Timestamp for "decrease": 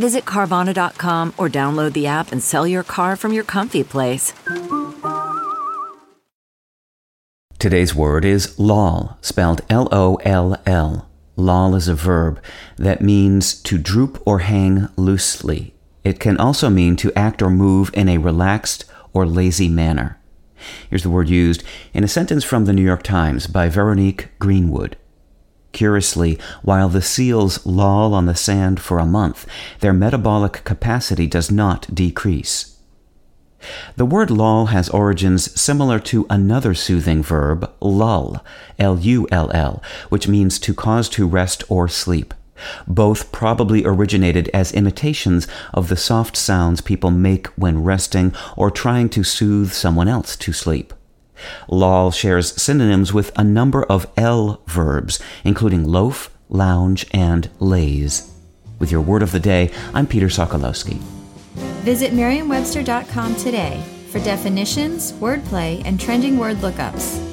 31.94-32.76